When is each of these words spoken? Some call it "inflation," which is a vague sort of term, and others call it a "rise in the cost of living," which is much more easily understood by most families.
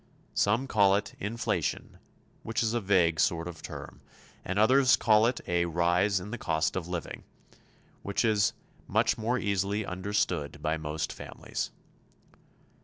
Some 0.33 0.65
call 0.65 0.95
it 0.95 1.13
"inflation," 1.19 1.99
which 2.41 2.63
is 2.63 2.73
a 2.73 2.81
vague 2.81 3.19
sort 3.19 3.47
of 3.47 3.61
term, 3.61 4.01
and 4.43 4.57
others 4.57 4.95
call 4.95 5.27
it 5.27 5.41
a 5.45 5.65
"rise 5.65 6.19
in 6.19 6.31
the 6.31 6.39
cost 6.39 6.75
of 6.75 6.87
living," 6.87 7.23
which 8.01 8.25
is 8.25 8.53
much 8.87 9.15
more 9.19 9.37
easily 9.37 9.85
understood 9.85 10.59
by 10.59 10.75
most 10.75 11.13
families. 11.13 11.69